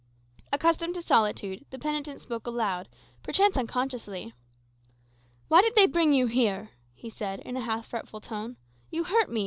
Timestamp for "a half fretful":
7.55-8.19